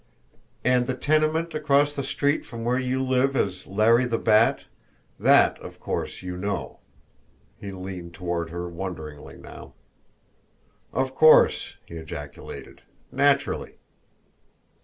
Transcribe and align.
"And 0.65 0.87
the 0.87 0.95
tenement 0.97 1.53
across 1.53 1.95
the 1.95 2.01
street 2.01 2.43
from 2.43 2.63
where 2.63 2.79
you 2.79 3.03
live 3.03 3.35
as 3.35 3.67
Larry 3.67 4.05
the 4.05 4.17
Bat 4.17 4.63
that, 5.19 5.59
of 5.59 5.79
course, 5.79 6.23
you 6.23 6.37
know." 6.37 6.79
He 7.59 7.71
leaned 7.71 8.15
toward 8.15 8.49
her 8.49 8.67
wonderingly 8.67 9.37
now. 9.37 9.75
"Of 10.91 11.13
course!" 11.13 11.77
he 11.85 11.97
ejaculated. 11.97 12.81
"Naturally!" 13.11 13.75